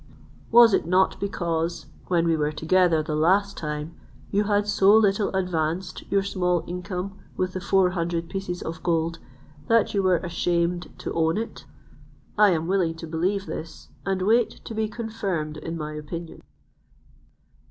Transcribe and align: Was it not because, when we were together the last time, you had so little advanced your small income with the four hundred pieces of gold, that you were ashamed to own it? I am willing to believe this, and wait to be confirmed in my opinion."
Was 0.49 0.73
it 0.73 0.87
not 0.87 1.19
because, 1.19 1.85
when 2.07 2.25
we 2.27 2.35
were 2.35 2.51
together 2.51 3.03
the 3.03 3.15
last 3.15 3.55
time, 3.55 3.93
you 4.31 4.45
had 4.45 4.67
so 4.67 4.97
little 4.97 5.29
advanced 5.35 6.01
your 6.11 6.23
small 6.23 6.63
income 6.65 7.19
with 7.37 7.53
the 7.53 7.61
four 7.61 7.91
hundred 7.91 8.27
pieces 8.27 8.63
of 8.63 8.81
gold, 8.81 9.19
that 9.67 9.93
you 9.93 10.01
were 10.01 10.17
ashamed 10.17 10.89
to 10.97 11.13
own 11.13 11.37
it? 11.37 11.65
I 12.35 12.49
am 12.49 12.65
willing 12.65 12.95
to 12.95 13.05
believe 13.05 13.45
this, 13.45 13.89
and 14.03 14.23
wait 14.23 14.49
to 14.65 14.73
be 14.73 14.87
confirmed 14.87 15.57
in 15.57 15.77
my 15.77 15.93
opinion." 15.93 16.41